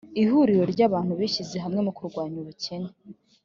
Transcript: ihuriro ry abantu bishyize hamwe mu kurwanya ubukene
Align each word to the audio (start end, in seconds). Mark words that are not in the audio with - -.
ihuriro 0.21 0.63
ry 0.73 0.81
abantu 0.87 1.11
bishyize 1.19 1.57
hamwe 1.63 1.79
mu 1.85 1.91
kurwanya 1.97 2.37
ubukene 2.43 2.89